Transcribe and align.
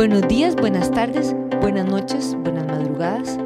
Buenos 0.00 0.26
días, 0.28 0.56
buenas 0.56 0.90
tardes, 0.90 1.36
buenas 1.60 1.84
noches, 1.84 2.34
buenas 2.36 2.66
madrugadas. 2.66 3.38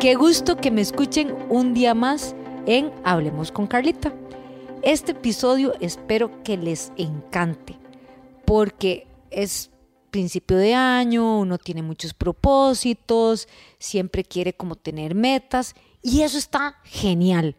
Qué 0.00 0.16
gusto 0.16 0.56
que 0.56 0.72
me 0.72 0.80
escuchen 0.80 1.32
un 1.48 1.74
día 1.74 1.94
más 1.94 2.34
en 2.66 2.90
Hablemos 3.04 3.52
con 3.52 3.68
Carlita. 3.68 4.12
Este 4.82 5.12
episodio 5.12 5.74
espero 5.78 6.42
que 6.42 6.56
les 6.56 6.90
encante 6.96 7.78
porque 8.44 9.06
es 9.30 9.70
principio 10.10 10.56
de 10.56 10.74
año, 10.74 11.38
uno 11.38 11.56
tiene 11.56 11.82
muchos 11.82 12.14
propósitos, 12.14 13.46
siempre 13.78 14.24
quiere 14.24 14.54
como 14.54 14.74
tener 14.74 15.14
metas 15.14 15.76
y 16.02 16.22
eso 16.22 16.36
está 16.36 16.78
genial. 16.82 17.54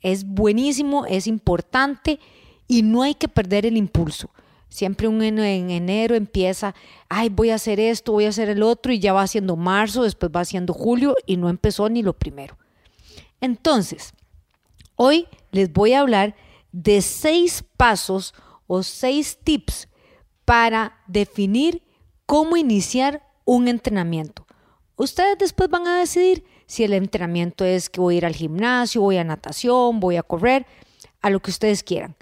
Es 0.00 0.24
buenísimo, 0.24 1.04
es 1.04 1.26
importante 1.26 2.18
y 2.66 2.80
no 2.80 3.02
hay 3.02 3.14
que 3.14 3.28
perder 3.28 3.66
el 3.66 3.76
impulso. 3.76 4.30
Siempre 4.74 5.06
un 5.06 5.22
en, 5.22 5.38
enero 5.70 6.16
empieza, 6.16 6.74
ay, 7.08 7.28
voy 7.28 7.50
a 7.50 7.54
hacer 7.54 7.78
esto, 7.78 8.10
voy 8.10 8.24
a 8.24 8.30
hacer 8.30 8.48
el 8.48 8.60
otro, 8.60 8.92
y 8.92 8.98
ya 8.98 9.12
va 9.12 9.24
siendo 9.28 9.54
marzo, 9.54 10.02
después 10.02 10.32
va 10.34 10.44
siendo 10.44 10.74
julio, 10.74 11.14
y 11.26 11.36
no 11.36 11.48
empezó 11.48 11.88
ni 11.88 12.02
lo 12.02 12.14
primero. 12.14 12.58
Entonces, 13.40 14.14
hoy 14.96 15.28
les 15.52 15.72
voy 15.72 15.92
a 15.92 16.00
hablar 16.00 16.34
de 16.72 17.02
seis 17.02 17.64
pasos 17.76 18.34
o 18.66 18.82
seis 18.82 19.38
tips 19.44 19.86
para 20.44 20.98
definir 21.06 21.84
cómo 22.26 22.56
iniciar 22.56 23.22
un 23.44 23.68
entrenamiento. 23.68 24.44
Ustedes 24.96 25.38
después 25.38 25.70
van 25.70 25.86
a 25.86 26.00
decidir 26.00 26.44
si 26.66 26.82
el 26.82 26.94
entrenamiento 26.94 27.64
es 27.64 27.88
que 27.88 28.00
voy 28.00 28.16
a 28.16 28.18
ir 28.18 28.26
al 28.26 28.34
gimnasio, 28.34 29.02
voy 29.02 29.18
a 29.18 29.24
natación, 29.24 30.00
voy 30.00 30.16
a 30.16 30.24
correr, 30.24 30.66
a 31.22 31.30
lo 31.30 31.38
que 31.38 31.52
ustedes 31.52 31.84
quieran. 31.84 32.16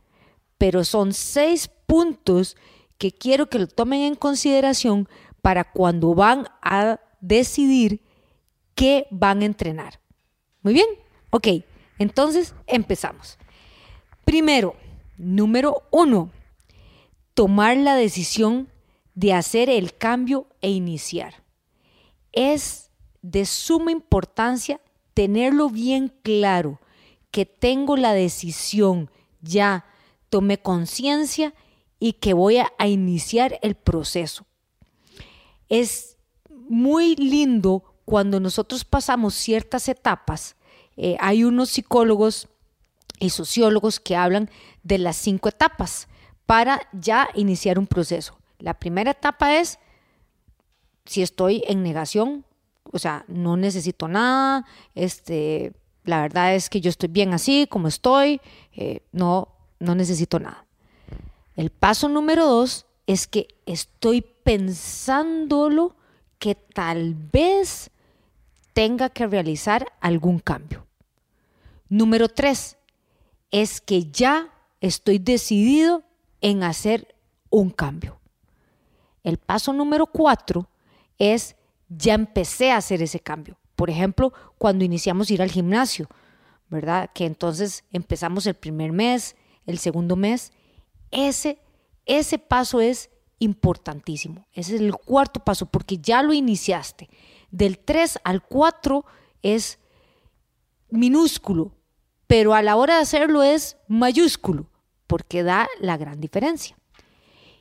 Pero 0.59 0.85
son 0.85 1.15
seis 1.15 1.71
puntos 1.93 2.57
que 2.97 3.13
quiero 3.13 3.51
que 3.51 3.59
lo 3.59 3.67
tomen 3.67 4.01
en 4.01 4.15
consideración 4.15 5.11
para 5.43 5.63
cuando 5.63 6.15
van 6.15 6.49
a 6.63 7.01
decidir 7.21 8.01
qué 8.75 9.07
van 9.11 9.43
a 9.43 9.45
entrenar. 9.45 10.01
Muy 10.63 10.73
bien, 10.73 10.87
ok, 11.29 11.49
entonces 11.99 12.55
empezamos. 12.67 13.37
Primero, 14.25 14.75
número 15.19 15.83
uno, 15.91 16.31
tomar 17.35 17.77
la 17.77 17.95
decisión 17.95 18.71
de 19.15 19.35
hacer 19.35 19.69
el 19.69 19.95
cambio 19.95 20.47
e 20.63 20.71
iniciar. 20.71 21.43
Es 22.33 22.91
de 23.21 23.45
suma 23.45 23.93
importancia 23.93 24.81
tenerlo 25.13 25.69
bien 25.69 26.11
claro, 26.23 26.81
que 27.31 27.45
tengo 27.45 27.99
la 27.99 28.15
decisión, 28.15 29.11
ya 29.43 29.85
tomé 30.31 30.57
conciencia 30.57 31.53
y 32.03 32.15
que 32.15 32.35
voy 32.35 32.57
a, 32.59 32.73
iniciar 32.85 33.61
el 33.63 33.77
proceso. 33.77 34.45
Es 35.69 36.17
muy 36.69 37.15
lindo 37.15 37.95
cuando 38.05 38.41
nosotros 38.41 38.85
pasamos 38.85 39.35
ciertas 39.35 39.89
etapas. 39.89 40.57
Eh, 40.97 41.17
hay 41.21 41.45
unos 41.45 41.71
psicólogos 41.71 42.49
y 43.21 43.31
sociólogos 43.31 44.01
que 44.01 44.17
hablan 44.17 44.51
de 44.83 44.99
las 44.99 45.15
cinco 45.15 45.49
etapas 45.49 46.09
para 46.45 46.81
ya 46.91 47.29
iniciar 47.37 47.79
un 47.79 47.87
proceso. 47.87 48.37
La 48.59 48.75
primera 48.75 49.13
etapa 49.13 49.57
es 49.57 49.79
si 51.05 51.23
estoy 51.23 51.63
en 51.69 51.85
negación, 51.85 52.45
o 52.91 52.99
sea, 52.99 53.25
no 53.29 53.57
necesito 53.57 54.09
nada, 54.09 54.67
este, 54.97 55.73
la 56.03 56.21
verdad 56.21 56.57
es 56.57 56.69
que 56.69 56.81
yo 56.81 56.91
estoy 56.91 57.11
bien 57.11 57.33
así 57.33 57.69
como 57.71 57.87
estoy, 57.87 58.41
eh, 58.73 59.03
no, 59.13 59.55
no 59.79 59.95
necesito 59.95 60.41
nada. 60.41 60.67
El 61.57 61.71
paso 61.71 62.09
número 62.09 62.47
dos 62.47 62.87
es 63.07 63.27
que 63.27 63.49
estoy 63.67 64.23
pensándolo 64.23 65.97
que 66.39 66.55
tal 66.55 67.15
vez 67.15 67.91
tenga 68.73 69.11
que 69.11 69.27
realizar 69.27 69.93
algún 70.01 70.39
cambio. 70.39 70.87
Número 71.89 72.29
tres 72.29 72.79
es 73.51 73.81
que 73.81 74.11
ya 74.11 74.49
estoy 74.81 75.19
decidido 75.19 76.03
en 76.41 76.63
hacer 76.63 77.15
un 77.51 77.71
cambio. 77.71 78.19
El 79.23 79.37
paso 79.37 79.73
número 79.73 80.07
cuatro 80.07 80.69
es 81.19 81.55
ya 81.89 82.15
empecé 82.15 82.73
a 82.73 82.79
hacer 82.79 83.03
ese 83.03 83.21
cambio. 83.21 83.59
Por 83.77 83.91
ejemplo, 83.91 84.33
cuando 84.59 84.85
iniciamos 84.85 85.29
a 85.29 85.35
ir 85.35 85.43
al 85.43 85.51
gimnasio, 85.51 86.09
¿verdad? 86.71 87.11
Que 87.15 87.27
entonces 87.27 87.85
empezamos 87.93 88.47
el 88.47 88.55
primer 88.55 88.93
mes, 88.93 89.37
el 89.67 89.79
segundo 89.79 90.17
mes 90.17 90.53
ese, 91.13 91.59
ese 92.07 92.39
paso 92.39 92.81
es 92.81 93.11
importantísimo. 93.39 94.47
Ese 94.53 94.77
es 94.77 94.81
el 94.81 94.95
cuarto 94.95 95.41
paso 95.41 95.67
porque 95.67 95.99
ya 95.99 96.23
lo 96.23 96.33
iniciaste. 96.33 97.09
Del 97.51 97.79
3 97.79 98.19
al 98.25 98.43
4 98.43 99.05
es 99.43 99.79
minúsculo, 100.91 101.73
pero 102.27 102.55
a 102.55 102.63
la 102.63 102.77
hora 102.77 102.97
de 102.97 103.03
hacerlo 103.03 103.43
es 103.43 103.77
mayúsculo 103.89 104.67
porque 105.07 105.43
da 105.43 105.69
la 105.81 105.97
gran 105.97 106.21
diferencia. 106.21 106.77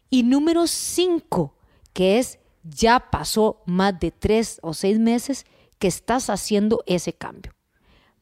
Y 0.09 0.23
número 0.23 0.68
5, 0.68 1.56
que 1.94 2.19
es 2.19 2.39
ya 2.63 3.12
pasó 3.12 3.63
más 3.66 4.00
de 4.00 4.12
3 4.12 4.59
o 4.62 4.73
6 4.73 5.00
meses 5.00 5.45
que 5.79 5.88
estás 5.88 6.29
haciendo 6.29 6.83
ese 6.85 7.13
cambio. 7.13 7.53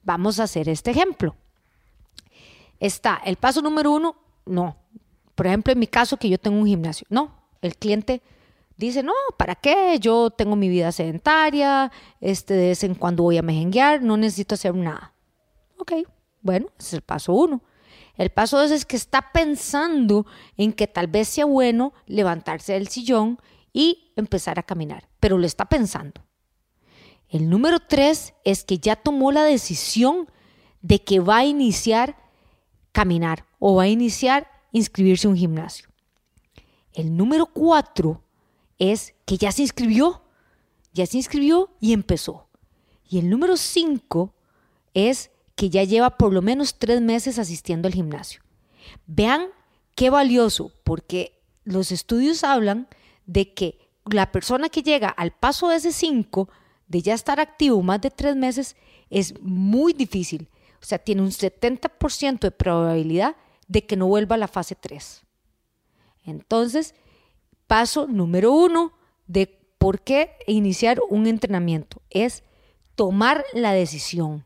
Vamos 0.02 0.40
a 0.40 0.44
hacer 0.44 0.70
este 0.70 0.92
ejemplo. 0.92 1.36
Está 2.80 3.22
el 3.26 3.36
paso 3.36 3.62
número 3.62 3.92
1, 3.92 4.16
no, 4.46 4.78
por 5.40 5.48
ejemplo, 5.48 5.72
en 5.72 5.80
mi 5.80 5.88
caso, 5.88 6.18
que 6.18 6.28
yo 6.28 6.38
tengo 6.38 6.60
un 6.60 6.68
gimnasio. 6.68 7.08
No, 7.10 7.34
el 7.62 7.78
cliente 7.78 8.22
dice, 8.76 9.04
no, 9.04 9.14
¿para 9.38 9.56
qué? 9.56 9.98
Yo 9.98 10.32
tengo 10.32 10.58
mi 10.58 10.68
vida 10.68 10.92
sedentaria, 10.92 11.94
este, 12.20 12.56
de 12.56 12.68
vez 12.68 12.84
en 12.84 12.94
cuando 12.94 13.24
voy 13.24 13.38
a 13.38 13.42
mejenguear, 13.42 14.02
no 14.02 14.18
necesito 14.18 14.56
hacer 14.56 14.76
nada. 14.76 15.14
Ok, 15.78 15.94
bueno, 16.42 16.68
ese 16.78 16.88
es 16.88 16.94
el 16.96 17.04
paso 17.04 17.32
uno. 17.32 17.64
El 18.18 18.32
paso 18.32 18.58
dos 18.58 18.70
es 18.70 18.86
que 18.86 18.98
está 18.98 19.32
pensando 19.32 20.26
en 20.58 20.74
que 20.74 20.88
tal 20.88 21.08
vez 21.08 21.30
sea 21.30 21.46
bueno 21.46 21.94
levantarse 22.06 22.74
del 22.74 22.90
sillón 22.90 23.40
y 23.72 24.12
empezar 24.18 24.60
a 24.60 24.64
caminar, 24.64 25.08
pero 25.22 25.38
lo 25.38 25.46
está 25.46 25.70
pensando. 25.70 26.22
El 27.30 27.50
número 27.50 27.80
tres 27.80 28.34
es 28.44 28.66
que 28.66 28.80
ya 28.80 28.98
tomó 28.98 29.32
la 29.32 29.46
decisión 29.46 30.30
de 30.82 31.02
que 31.02 31.22
va 31.22 31.38
a 31.38 31.46
iniciar 31.46 32.18
caminar 32.92 33.46
o 33.58 33.76
va 33.76 33.84
a 33.84 33.88
iniciar 33.88 34.59
inscribirse 34.72 35.28
a 35.28 35.32
un 35.32 35.38
gimnasio. 35.38 35.90
El 36.94 37.16
número 37.16 37.46
cuatro 37.48 38.24
es 38.78 39.14
que 39.26 39.38
ya 39.38 39.52
se 39.52 39.62
inscribió, 39.62 40.24
ya 40.94 41.06
se 41.06 41.18
inscribió 41.18 41.70
y 41.80 41.94
empezó. 41.94 42.48
Y 43.08 43.20
el 43.20 43.30
número 43.30 43.58
cinco 43.58 44.34
es 44.94 45.32
que 45.56 45.70
ya 45.70 45.84
lleva 45.84 46.18
por 46.18 46.34
lo 46.34 46.42
menos 46.42 46.80
tres 46.80 47.02
meses 47.02 47.40
asistiendo 47.40 47.88
al 47.88 47.94
gimnasio. 47.94 48.42
Vean 49.06 49.48
qué 49.96 50.10
valioso, 50.10 50.72
porque 50.84 51.42
los 51.64 51.92
estudios 51.92 52.44
hablan 52.44 52.88
de 53.26 53.54
que 53.54 53.90
la 54.06 54.32
persona 54.32 54.70
que 54.70 54.84
llega 54.84 55.10
al 55.10 55.32
paso 55.32 55.70
de 55.70 55.76
ese 55.76 55.92
cinco, 55.92 56.50
de 56.88 57.02
ya 57.02 57.14
estar 57.14 57.40
activo 57.40 57.82
más 57.82 58.02
de 58.02 58.10
tres 58.10 58.36
meses, 58.36 58.76
es 59.10 59.40
muy 59.42 59.94
difícil. 59.94 60.50
O 60.82 60.86
sea, 60.86 60.98
tiene 60.98 61.22
un 61.22 61.32
70% 61.32 62.40
de 62.40 62.52
probabilidad 62.52 63.36
de 63.70 63.86
que 63.86 63.96
no 63.96 64.08
vuelva 64.08 64.36
a 64.36 64.40
la 64.40 64.50
fase 64.50 64.76
3. 64.76 65.24
Entonces, 66.26 66.96
paso 67.68 68.08
número 68.08 68.52
uno 68.52 68.92
de 69.28 69.48
por 69.78 70.02
qué 70.02 70.32
iniciar 70.48 71.00
un 71.10 71.28
entrenamiento 71.28 72.02
es 72.10 72.44
tomar 72.96 73.46
la 73.54 73.72
decisión, 73.72 74.44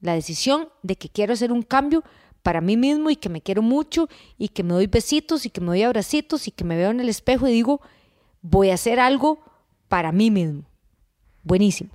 la 0.00 0.14
decisión 0.14 0.68
de 0.82 0.94
que 0.96 1.08
quiero 1.08 1.32
hacer 1.32 1.50
un 1.50 1.62
cambio 1.62 2.04
para 2.42 2.60
mí 2.60 2.76
mismo 2.76 3.10
y 3.10 3.16
que 3.16 3.28
me 3.28 3.40
quiero 3.40 3.62
mucho 3.62 4.08
y 4.38 4.48
que 4.48 4.62
me 4.62 4.74
doy 4.74 4.86
besitos 4.86 5.46
y 5.46 5.50
que 5.50 5.60
me 5.60 5.68
doy 5.68 5.82
abracitos 5.82 6.46
y 6.46 6.52
que 6.52 6.62
me 6.62 6.76
veo 6.76 6.90
en 6.90 7.00
el 7.00 7.08
espejo 7.08 7.48
y 7.48 7.52
digo, 7.52 7.80
voy 8.42 8.70
a 8.70 8.74
hacer 8.74 9.00
algo 9.00 9.40
para 9.88 10.12
mí 10.12 10.30
mismo. 10.30 10.64
Buenísimo. 11.42 11.90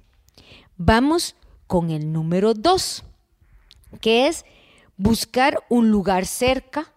Vamos 0.76 1.36
con 1.68 1.92
el 1.92 2.12
número 2.12 2.54
dos, 2.54 3.04
que 4.02 4.28
es 4.28 4.44
buscar 5.02 5.64
un 5.68 5.90
lugar 5.90 6.28
cerca, 6.28 6.94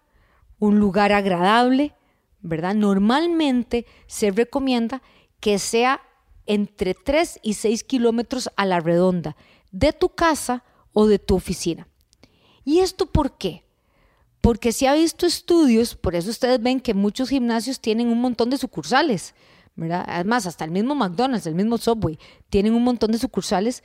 un 0.58 0.78
lugar 0.78 1.12
agradable, 1.12 1.94
¿verdad? 2.42 2.74
Normalmente 2.74 3.86
se 4.06 4.30
recomienda 4.30 5.02
que 5.40 5.58
sea 5.58 6.02
entre 6.44 6.92
3 6.92 7.40
y 7.42 7.54
6 7.54 7.82
kilómetros 7.84 8.50
a 8.56 8.66
la 8.66 8.80
redonda 8.80 9.36
de 9.72 9.94
tu 9.94 10.10
casa 10.10 10.64
o 10.92 11.06
de 11.06 11.18
tu 11.18 11.34
oficina. 11.34 11.88
¿Y 12.62 12.80
esto 12.80 13.06
por 13.06 13.38
qué? 13.38 13.64
Porque 14.42 14.72
se 14.72 14.86
ha 14.86 14.92
visto 14.92 15.24
estudios, 15.24 15.94
por 15.96 16.14
eso 16.14 16.28
ustedes 16.28 16.62
ven 16.62 16.80
que 16.80 16.92
muchos 16.92 17.30
gimnasios 17.30 17.80
tienen 17.80 18.08
un 18.08 18.20
montón 18.20 18.50
de 18.50 18.58
sucursales, 18.58 19.34
¿verdad? 19.76 20.04
Además, 20.06 20.46
hasta 20.46 20.66
el 20.66 20.70
mismo 20.70 20.94
McDonald's, 20.94 21.46
el 21.46 21.54
mismo 21.54 21.78
Subway, 21.78 22.18
tienen 22.50 22.74
un 22.74 22.84
montón 22.84 23.12
de 23.12 23.18
sucursales 23.18 23.82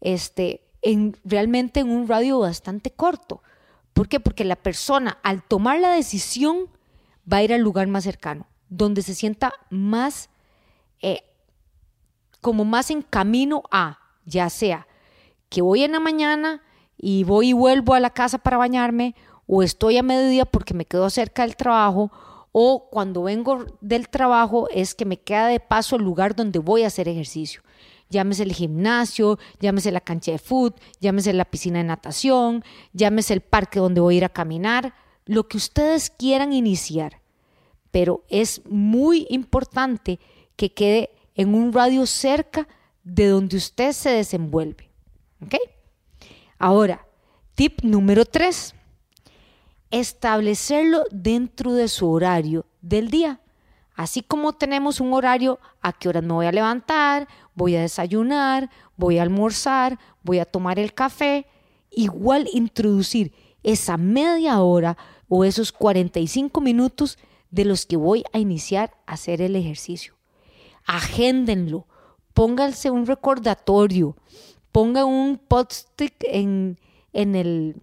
este, 0.00 0.62
en, 0.82 1.16
realmente 1.24 1.80
en 1.80 1.90
un 1.90 2.06
radio 2.06 2.38
bastante 2.38 2.92
corto. 2.92 3.42
¿Por 3.96 4.08
qué? 4.08 4.20
Porque 4.20 4.44
la 4.44 4.56
persona 4.56 5.16
al 5.22 5.42
tomar 5.42 5.80
la 5.80 5.88
decisión 5.88 6.68
va 7.32 7.38
a 7.38 7.42
ir 7.42 7.54
al 7.54 7.62
lugar 7.62 7.86
más 7.86 8.04
cercano, 8.04 8.46
donde 8.68 9.00
se 9.00 9.14
sienta 9.14 9.54
más, 9.70 10.28
eh, 11.00 11.22
como 12.42 12.66
más 12.66 12.90
en 12.90 13.00
camino 13.00 13.62
a, 13.70 13.98
ya 14.26 14.50
sea 14.50 14.86
que 15.48 15.62
voy 15.62 15.82
en 15.82 15.92
la 15.92 16.00
mañana 16.00 16.62
y 16.98 17.24
voy 17.24 17.48
y 17.48 17.52
vuelvo 17.54 17.94
a 17.94 18.00
la 18.00 18.10
casa 18.10 18.36
para 18.36 18.58
bañarme, 18.58 19.14
o 19.46 19.62
estoy 19.62 19.96
a 19.96 20.02
mediodía 20.02 20.44
porque 20.44 20.74
me 20.74 20.84
quedo 20.84 21.08
cerca 21.08 21.46
del 21.46 21.56
trabajo, 21.56 22.12
o 22.52 22.90
cuando 22.90 23.22
vengo 23.22 23.64
del 23.80 24.10
trabajo 24.10 24.68
es 24.70 24.94
que 24.94 25.06
me 25.06 25.18
queda 25.18 25.46
de 25.46 25.58
paso 25.58 25.96
el 25.96 26.02
lugar 26.02 26.36
donde 26.36 26.58
voy 26.58 26.82
a 26.82 26.88
hacer 26.88 27.08
ejercicio. 27.08 27.62
Llámese 28.08 28.44
el 28.44 28.52
gimnasio, 28.52 29.38
llámese 29.60 29.90
la 29.90 30.00
cancha 30.00 30.32
de 30.32 30.38
fútbol, 30.38 30.80
llámese 31.00 31.32
la 31.32 31.44
piscina 31.44 31.78
de 31.78 31.84
natación, 31.84 32.64
llámese 32.92 33.34
el 33.34 33.40
parque 33.40 33.80
donde 33.80 34.00
voy 34.00 34.14
a 34.14 34.18
ir 34.18 34.24
a 34.24 34.28
caminar, 34.28 34.94
lo 35.24 35.48
que 35.48 35.56
ustedes 35.56 36.10
quieran 36.10 36.52
iniciar. 36.52 37.20
Pero 37.90 38.24
es 38.28 38.62
muy 38.66 39.26
importante 39.30 40.20
que 40.54 40.72
quede 40.72 41.10
en 41.34 41.54
un 41.54 41.72
radio 41.72 42.06
cerca 42.06 42.68
de 43.02 43.28
donde 43.28 43.56
usted 43.56 43.92
se 43.92 44.10
desenvuelve. 44.10 44.88
¿Ok? 45.44 45.56
Ahora, 46.58 47.06
tip 47.54 47.82
número 47.82 48.24
tres 48.24 48.74
establecerlo 49.90 51.04
dentro 51.10 51.72
de 51.72 51.88
su 51.88 52.10
horario 52.10 52.66
del 52.80 53.10
día. 53.10 53.40
Así 53.94 54.22
como 54.22 54.52
tenemos 54.52 55.00
un 55.00 55.14
horario 55.14 55.58
a 55.80 55.92
qué 55.92 56.08
horas 56.08 56.22
me 56.22 56.34
voy 56.34 56.46
a 56.46 56.52
levantar, 56.52 57.28
voy 57.56 57.74
a 57.74 57.80
desayunar, 57.80 58.70
voy 58.96 59.18
a 59.18 59.22
almorzar, 59.22 59.98
voy 60.22 60.38
a 60.38 60.44
tomar 60.44 60.78
el 60.78 60.94
café, 60.94 61.46
igual 61.90 62.48
introducir 62.52 63.32
esa 63.64 63.96
media 63.96 64.60
hora 64.60 64.96
o 65.28 65.44
esos 65.44 65.72
45 65.72 66.60
minutos 66.60 67.18
de 67.50 67.64
los 67.64 67.84
que 67.84 67.96
voy 67.96 68.22
a 68.32 68.38
iniciar 68.38 68.92
a 69.06 69.14
hacer 69.14 69.42
el 69.42 69.56
ejercicio. 69.56 70.14
Agéndenlo, 70.84 71.88
pónganse 72.32 72.90
un 72.90 73.06
recordatorio, 73.06 74.16
pongan 74.70 75.06
un 75.06 75.38
post-it 75.38 76.14
en, 76.22 76.78
en 77.12 77.34
el 77.34 77.82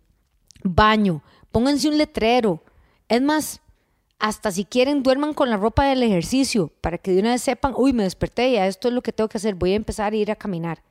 baño, 0.64 1.22
Pónganse 1.54 1.88
un 1.88 2.00
letrero. 2.00 2.64
Es 3.08 3.22
más, 3.22 3.62
hasta 4.24 4.54
si 4.54 4.64
quieren, 4.64 5.04
duerman 5.04 5.34
con 5.34 5.50
la 5.50 5.58
ropa 5.58 5.84
del 5.84 6.02
ejercicio 6.02 6.72
para 6.80 6.98
que 6.98 7.12
de 7.12 7.20
una 7.20 7.32
vez 7.32 7.42
sepan, 7.42 7.74
uy, 7.76 7.92
me 7.92 8.04
desperté, 8.04 8.54
ya 8.54 8.68
esto 8.68 8.88
es 8.88 8.94
lo 8.94 9.02
que 9.02 9.12
tengo 9.12 9.28
que 9.28 9.38
hacer, 9.38 9.54
voy 9.54 9.74
a 9.74 9.76
empezar 9.76 10.14
a 10.14 10.16
ir 10.16 10.32
a 10.32 10.38
caminar. 10.38 10.82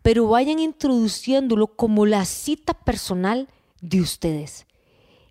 Pero 0.00 0.26
vayan 0.26 0.58
introduciéndolo 0.58 1.66
como 1.66 2.06
la 2.06 2.24
cita 2.24 2.72
personal 2.72 3.46
de 3.82 4.00
ustedes. 4.00 4.66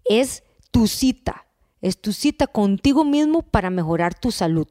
Es 0.07 0.43
tu 0.69 0.85
cita, 0.85 1.47
es 1.81 1.99
tu 1.99 2.13
cita 2.13 2.45
contigo 2.45 3.03
mismo 3.03 3.41
para 3.41 3.71
mejorar 3.71 4.13
tu 4.13 4.29
salud. 4.29 4.67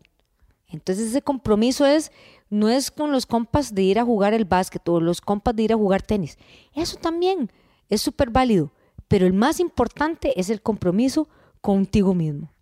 Entonces 0.69 1.09
ese 1.09 1.23
compromiso 1.23 1.85
es, 1.85 2.13
no 2.51 2.69
es 2.69 2.93
con 2.93 3.11
los 3.11 3.27
compas 3.27 3.75
de 3.75 3.83
ir 3.83 3.99
a 3.99 4.05
jugar 4.05 4.33
el 4.33 4.45
básquet 4.45 4.89
o 4.89 5.01
los 5.01 5.21
compas 5.21 5.57
de 5.57 5.65
ir 5.65 5.73
a 5.73 5.77
jugar 5.77 6.03
tenis. 6.03 6.39
Eso 6.73 6.99
también 6.99 7.51
es 7.89 8.01
súper 8.01 8.31
válido 8.31 8.71
pero 9.09 9.27
el 9.27 9.33
más 9.33 9.61
importante 9.61 10.39
es 10.41 10.51
el 10.51 10.63
compromiso 10.63 11.29
contigo 11.65 12.13
mismo. 12.13 12.53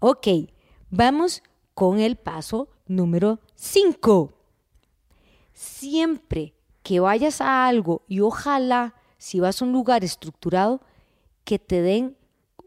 Ok, 0.00 0.28
vamos 0.90 1.42
con 1.72 1.98
el 1.98 2.16
paso 2.16 2.68
número 2.86 3.40
5. 3.54 4.34
Siempre 5.54 6.52
que 6.82 7.00
vayas 7.00 7.40
a 7.40 7.66
algo 7.66 8.02
y 8.06 8.20
ojalá 8.20 8.94
si 9.16 9.40
vas 9.40 9.62
a 9.62 9.64
un 9.64 9.72
lugar 9.72 10.04
estructurado, 10.04 10.82
que 11.44 11.58
te 11.58 11.80
den 11.80 12.18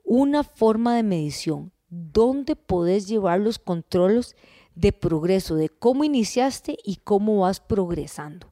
una 0.04 0.44
forma 0.44 0.96
de 0.96 1.04
medición 1.04 1.72
donde 1.90 2.56
podés 2.56 3.08
llevar 3.08 3.40
los 3.40 3.60
controles 3.60 4.36
de 4.74 4.92
progreso, 4.92 5.54
de 5.54 5.70
cómo 5.70 6.04
iniciaste 6.04 6.76
y 6.84 6.96
cómo 7.04 7.42
vas 7.42 7.60
progresando. 7.60 8.52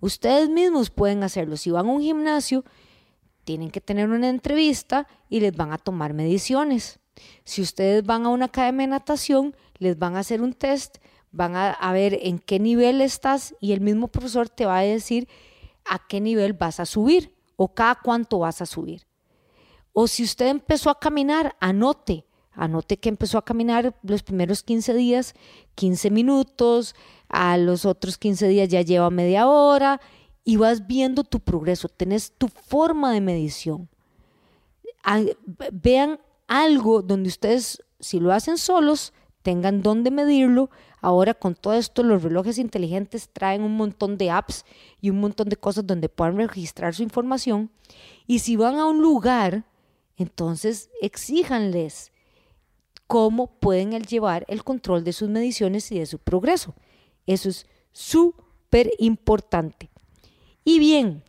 Ustedes 0.00 0.48
mismos 0.48 0.90
pueden 0.90 1.22
hacerlo. 1.22 1.56
Si 1.56 1.70
van 1.70 1.86
a 1.86 1.92
un 1.92 2.02
gimnasio, 2.02 2.64
tienen 3.44 3.70
que 3.70 3.80
tener 3.80 4.08
una 4.08 4.28
entrevista 4.28 5.06
y 5.28 5.40
les 5.40 5.54
van 5.54 5.72
a 5.72 5.78
tomar 5.78 6.14
mediciones. 6.14 6.98
Si 7.44 7.62
ustedes 7.62 8.04
van 8.04 8.26
a 8.26 8.30
una 8.30 8.46
academia 8.46 8.86
de 8.86 8.90
natación, 8.90 9.54
les 9.78 9.98
van 9.98 10.16
a 10.16 10.20
hacer 10.20 10.42
un 10.42 10.52
test, 10.52 10.98
van 11.30 11.56
a, 11.56 11.92
ver 11.92 12.18
en 12.22 12.38
qué 12.38 12.58
nivel 12.58 13.00
estás 13.00 13.54
y 13.60 13.72
el 13.72 13.80
mismo 13.80 14.08
profesor 14.08 14.48
te 14.48 14.66
va 14.66 14.78
a 14.78 14.82
decir 14.82 15.28
a 15.84 16.06
qué 16.06 16.20
nivel 16.20 16.52
vas 16.52 16.80
a 16.80 16.86
subir 16.86 17.34
o 17.56 17.74
cada 17.74 17.96
cuánto 17.96 18.38
vas 18.40 18.62
a 18.62 18.66
subir. 18.66 19.06
O 19.92 20.06
si 20.06 20.22
usted 20.24 20.46
empezó 20.46 20.90
a 20.90 20.98
caminar, 20.98 21.56
anote, 21.60 22.24
anote 22.52 22.98
que 22.98 23.08
empezó 23.08 23.38
a 23.38 23.44
caminar 23.44 23.96
los 24.02 24.22
primeros 24.22 24.62
15 24.62 24.94
días, 24.94 25.34
15 25.74 26.10
minutos, 26.10 26.94
a 27.28 27.56
los 27.58 27.84
otros 27.84 28.16
15 28.16 28.48
días 28.48 28.68
ya 28.68 28.82
lleva 28.82 29.10
media 29.10 29.48
hora 29.48 30.00
y 30.44 30.56
vas 30.56 30.86
viendo 30.86 31.24
tu 31.24 31.40
progreso, 31.40 31.88
tenés 31.88 32.32
tu 32.32 32.48
forma 32.48 33.12
de 33.12 33.20
medición. 33.20 33.88
Vean 35.72 36.20
algo 36.46 37.02
donde 37.02 37.28
ustedes, 37.28 37.82
si 37.98 38.20
lo 38.20 38.32
hacen 38.32 38.58
solos, 38.58 39.12
tengan 39.42 39.82
dónde 39.82 40.10
medirlo. 40.10 40.70
Ahora 41.00 41.34
con 41.34 41.54
todo 41.54 41.74
esto, 41.74 42.02
los 42.02 42.22
relojes 42.22 42.58
inteligentes 42.58 43.28
traen 43.30 43.62
un 43.62 43.76
montón 43.76 44.16
de 44.16 44.30
apps 44.30 44.64
y 45.00 45.10
un 45.10 45.20
montón 45.20 45.48
de 45.48 45.56
cosas 45.56 45.86
donde 45.86 46.08
puedan 46.08 46.36
registrar 46.36 46.94
su 46.94 47.02
información. 47.02 47.70
Y 48.26 48.38
si 48.38 48.56
van 48.56 48.76
a 48.76 48.86
un 48.86 49.00
lugar, 49.00 49.64
entonces 50.16 50.90
exíjanles 51.00 52.12
cómo 53.06 53.48
pueden 53.58 53.90
llevar 54.02 54.44
el 54.48 54.64
control 54.64 55.04
de 55.04 55.12
sus 55.12 55.28
mediciones 55.28 55.90
y 55.92 55.98
de 55.98 56.06
su 56.06 56.18
progreso. 56.18 56.74
Eso 57.26 57.48
es 57.48 57.66
súper 57.92 58.90
importante. 58.98 59.90
Y 60.64 60.78
bien, 60.78 61.22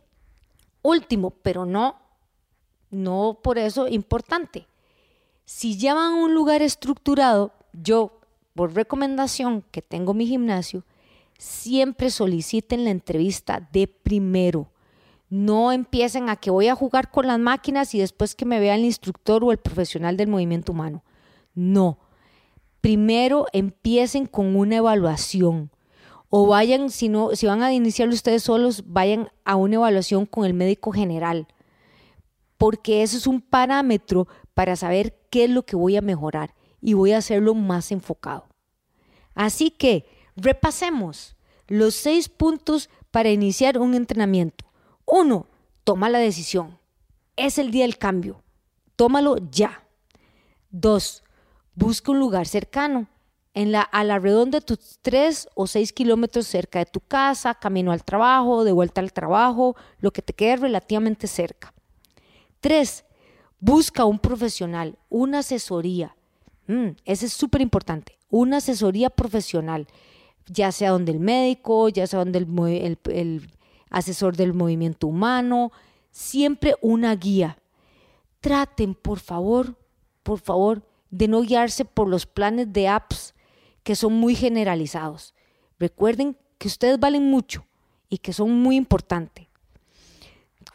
último, 0.82 1.30
pero 1.30 1.66
no, 1.66 1.96
no 2.90 3.38
por 3.42 3.58
eso 3.58 3.86
importante. 3.88 4.66
Si 5.44 5.76
ya 5.76 5.92
a 5.92 6.14
un 6.14 6.34
lugar 6.34 6.62
estructurado, 6.62 7.52
yo, 7.72 8.18
por 8.54 8.74
recomendación 8.74 9.62
que 9.70 9.82
tengo 9.82 10.14
mi 10.14 10.26
gimnasio, 10.26 10.84
siempre 11.38 12.10
soliciten 12.10 12.84
la 12.84 12.90
entrevista 12.90 13.68
de 13.72 13.86
primero. 13.86 14.70
No 15.28 15.72
empiecen 15.72 16.28
a 16.28 16.36
que 16.36 16.50
voy 16.50 16.68
a 16.68 16.74
jugar 16.74 17.10
con 17.10 17.26
las 17.26 17.38
máquinas 17.38 17.94
y 17.94 17.98
después 17.98 18.34
que 18.34 18.44
me 18.44 18.60
vea 18.60 18.76
el 18.76 18.84
instructor 18.84 19.44
o 19.44 19.52
el 19.52 19.58
profesional 19.58 20.16
del 20.16 20.28
movimiento 20.28 20.72
humano. 20.72 21.04
No. 21.54 21.98
Primero 22.80 23.46
empiecen 23.52 24.26
con 24.26 24.56
una 24.56 24.76
evaluación 24.76 25.70
o 26.38 26.46
vayan, 26.46 26.90
si, 26.90 27.08
no, 27.08 27.34
si 27.34 27.46
van 27.46 27.62
a 27.62 27.72
iniciar 27.72 28.10
ustedes 28.10 28.42
solos, 28.42 28.84
vayan 28.88 29.30
a 29.46 29.56
una 29.56 29.76
evaluación 29.76 30.26
con 30.26 30.44
el 30.44 30.52
médico 30.52 30.92
general, 30.92 31.46
porque 32.58 33.02
eso 33.02 33.16
es 33.16 33.26
un 33.26 33.40
parámetro 33.40 34.28
para 34.52 34.76
saber 34.76 35.18
qué 35.30 35.44
es 35.44 35.50
lo 35.50 35.64
que 35.64 35.76
voy 35.76 35.96
a 35.96 36.02
mejorar 36.02 36.54
y 36.82 36.92
voy 36.92 37.12
a 37.12 37.16
hacerlo 37.16 37.54
más 37.54 37.90
enfocado. 37.90 38.44
Así 39.34 39.70
que 39.70 40.04
repasemos 40.36 41.38
los 41.68 41.94
seis 41.94 42.28
puntos 42.28 42.90
para 43.10 43.30
iniciar 43.30 43.78
un 43.78 43.94
entrenamiento. 43.94 44.66
Uno, 45.06 45.46
toma 45.84 46.10
la 46.10 46.18
decisión. 46.18 46.78
Es 47.36 47.56
el 47.56 47.70
día 47.70 47.84
del 47.84 47.96
cambio. 47.96 48.42
Tómalo 48.94 49.38
ya. 49.50 49.86
Dos, 50.68 51.22
busca 51.74 52.12
un 52.12 52.18
lugar 52.18 52.46
cercano 52.46 53.08
en 53.56 53.72
la, 53.72 53.80
a 53.80 54.04
la 54.04 54.18
redonda 54.18 54.60
de 54.60 54.66
tus 54.66 54.98
tres 55.00 55.48
o 55.54 55.66
seis 55.66 55.90
kilómetros 55.90 56.46
cerca 56.46 56.78
de 56.78 56.84
tu 56.84 57.00
casa, 57.00 57.54
camino 57.54 57.90
al 57.90 58.04
trabajo, 58.04 58.64
de 58.64 58.72
vuelta 58.72 59.00
al 59.00 59.14
trabajo, 59.14 59.74
lo 59.98 60.12
que 60.12 60.20
te 60.20 60.34
quede 60.34 60.56
relativamente 60.56 61.26
cerca. 61.26 61.72
Tres, 62.60 63.06
busca 63.58 64.04
un 64.04 64.18
profesional, 64.18 64.98
una 65.08 65.38
asesoría. 65.38 66.14
Mm, 66.66 66.88
ese 67.06 67.26
es 67.26 67.32
súper 67.32 67.62
importante, 67.62 68.18
una 68.28 68.58
asesoría 68.58 69.08
profesional, 69.08 69.86
ya 70.48 70.70
sea 70.70 70.90
donde 70.90 71.12
el 71.12 71.20
médico, 71.20 71.88
ya 71.88 72.06
sea 72.06 72.18
donde 72.18 72.40
el, 72.40 72.98
el 73.10 73.50
asesor 73.88 74.36
del 74.36 74.52
movimiento 74.52 75.06
humano, 75.06 75.72
siempre 76.10 76.74
una 76.82 77.16
guía. 77.16 77.56
Traten, 78.40 78.94
por 78.94 79.18
favor, 79.18 79.78
por 80.22 80.40
favor, 80.40 80.82
de 81.08 81.26
no 81.26 81.40
guiarse 81.40 81.86
por 81.86 82.06
los 82.06 82.26
planes 82.26 82.70
de 82.70 82.88
apps 82.88 83.32
que 83.86 83.94
son 83.94 84.14
muy 84.14 84.34
generalizados. 84.34 85.32
Recuerden 85.78 86.36
que 86.58 86.66
ustedes 86.66 86.98
valen 86.98 87.30
mucho 87.30 87.64
y 88.08 88.18
que 88.18 88.32
son 88.32 88.50
muy 88.60 88.74
importantes. 88.74 89.46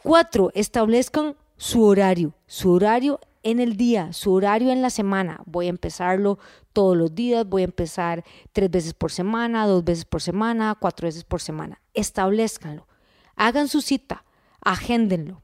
Cuatro, 0.02 0.50
establezcan 0.54 1.36
su 1.58 1.84
horario, 1.84 2.32
su 2.46 2.72
horario 2.72 3.20
en 3.42 3.60
el 3.60 3.76
día, 3.76 4.14
su 4.14 4.32
horario 4.32 4.72
en 4.72 4.80
la 4.80 4.88
semana. 4.88 5.42
Voy 5.44 5.66
a 5.66 5.68
empezarlo 5.68 6.38
todos 6.72 6.96
los 6.96 7.14
días, 7.14 7.46
voy 7.46 7.60
a 7.60 7.66
empezar 7.66 8.24
tres 8.50 8.70
veces 8.70 8.94
por 8.94 9.12
semana, 9.12 9.66
dos 9.66 9.84
veces 9.84 10.06
por 10.06 10.22
semana, 10.22 10.74
cuatro 10.80 11.06
veces 11.06 11.24
por 11.24 11.42
semana. 11.42 11.82
Establezcanlo. 11.92 12.88
Hagan 13.36 13.68
su 13.68 13.82
cita, 13.82 14.24
agéndenlo. 14.62 15.42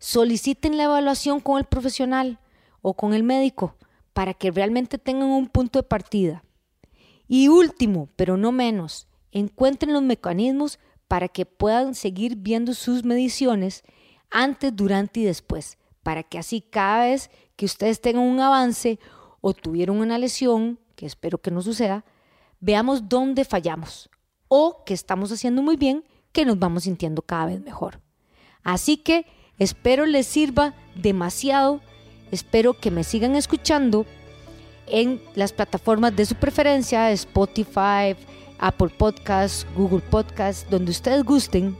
Soliciten 0.00 0.76
la 0.76 0.84
evaluación 0.84 1.38
con 1.38 1.58
el 1.58 1.66
profesional 1.66 2.40
o 2.80 2.94
con 2.94 3.14
el 3.14 3.22
médico 3.22 3.76
para 4.12 4.34
que 4.34 4.50
realmente 4.50 4.98
tengan 4.98 5.28
un 5.28 5.48
punto 5.48 5.78
de 5.78 5.88
partida. 5.88 6.44
Y 7.28 7.48
último, 7.48 8.08
pero 8.16 8.36
no 8.36 8.52
menos, 8.52 9.08
encuentren 9.30 9.92
los 9.92 10.02
mecanismos 10.02 10.78
para 11.08 11.28
que 11.28 11.46
puedan 11.46 11.94
seguir 11.94 12.36
viendo 12.36 12.74
sus 12.74 13.04
mediciones 13.04 13.82
antes, 14.30 14.74
durante 14.74 15.20
y 15.20 15.24
después, 15.24 15.78
para 16.02 16.22
que 16.22 16.38
así 16.38 16.60
cada 16.60 17.04
vez 17.04 17.30
que 17.56 17.66
ustedes 17.66 18.00
tengan 18.00 18.22
un 18.22 18.40
avance 18.40 18.98
o 19.40 19.52
tuvieron 19.52 19.98
una 19.98 20.18
lesión, 20.18 20.78
que 20.96 21.06
espero 21.06 21.38
que 21.38 21.50
no 21.50 21.62
suceda, 21.62 22.04
veamos 22.60 23.08
dónde 23.08 23.44
fallamos 23.44 24.08
o 24.48 24.84
que 24.84 24.94
estamos 24.94 25.32
haciendo 25.32 25.62
muy 25.62 25.76
bien, 25.76 26.04
que 26.32 26.44
nos 26.44 26.58
vamos 26.58 26.84
sintiendo 26.84 27.22
cada 27.22 27.46
vez 27.46 27.60
mejor. 27.60 28.00
Así 28.62 28.96
que 28.96 29.26
espero 29.58 30.06
les 30.06 30.26
sirva 30.26 30.74
demasiado, 30.94 31.80
espero 32.32 32.74
que 32.74 32.90
me 32.90 33.04
sigan 33.04 33.36
escuchando 33.36 34.04
en 34.88 35.22
las 35.36 35.52
plataformas 35.52 36.16
de 36.16 36.26
su 36.26 36.34
preferencia, 36.34 37.12
Spotify, 37.12 38.16
Apple 38.58 38.90
Podcasts, 38.96 39.64
Google 39.76 40.00
Podcasts, 40.00 40.66
donde 40.68 40.90
ustedes 40.90 41.22
gusten. 41.24 41.76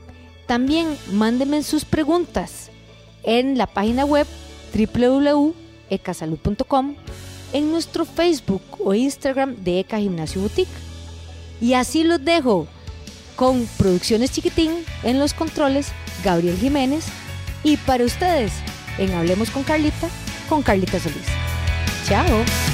También 0.47 0.97
mándenme 1.11 1.61
sus 1.63 1.83
preguntas 1.83 2.69
en 3.23 3.57
la 3.57 3.67
página 3.67 4.05
web 4.05 4.25
www.ecasalud.com, 4.73 6.95
en 7.53 7.71
nuestro 7.71 8.05
Facebook 8.05 8.61
o 8.79 8.93
Instagram 8.93 9.55
de 9.63 9.79
Eca 9.79 9.99
Gimnasio 9.99 10.41
Boutique. 10.41 10.71
Y 11.61 11.73
así 11.73 12.03
los 12.03 12.23
dejo 12.23 12.67
con 13.35 13.67
Producciones 13.77 14.31
Chiquitín 14.31 14.85
en 15.03 15.19
los 15.19 15.33
controles, 15.33 15.91
Gabriel 16.23 16.57
Jiménez, 16.57 17.05
y 17.63 17.77
para 17.77 18.03
ustedes 18.03 18.51
en 18.97 19.13
Hablemos 19.13 19.49
con 19.49 19.63
Carlita, 19.63 20.09
con 20.47 20.61
Carlita 20.61 20.99
Solís. 20.99 21.27
Chao. 22.07 22.72